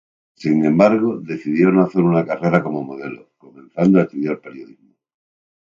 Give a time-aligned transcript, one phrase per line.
[0.33, 4.95] Sin embargo decidió no hacer una carrera como modelo, comenzando a estudiar periodismo.